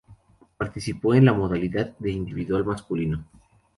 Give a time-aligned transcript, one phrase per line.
[0.57, 3.23] Participó en en la modalidad de individual masculino.